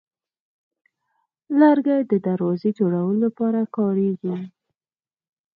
لرګی 1.59 1.99
د 2.11 2.13
دروازې 2.27 2.69
جوړولو 2.79 3.19
لپاره 3.25 3.59
کارېږي. 3.75 4.35